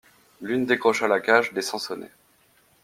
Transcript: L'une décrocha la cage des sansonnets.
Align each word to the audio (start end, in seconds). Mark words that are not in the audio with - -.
L'une 0.41 0.65
décrocha 0.65 1.07
la 1.07 1.19
cage 1.19 1.53
des 1.53 1.61
sansonnets. 1.61 2.09